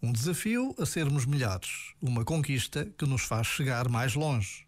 [0.00, 4.64] Um desafio a sermos melhores, uma conquista que nos faz chegar mais longe.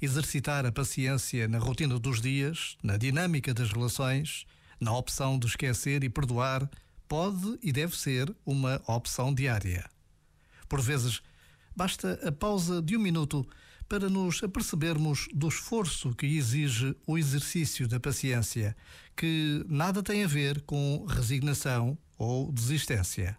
[0.00, 4.44] Exercitar a paciência na rotina dos dias, na dinâmica das relações,
[4.78, 6.68] na opção de esquecer e perdoar,
[7.08, 9.88] pode e deve ser uma opção diária.
[10.68, 11.22] Por vezes,
[11.74, 13.48] basta a pausa de um minuto
[13.88, 18.76] para nos apercebermos do esforço que exige o exercício da paciência,
[19.16, 23.38] que nada tem a ver com resignação ou desistência.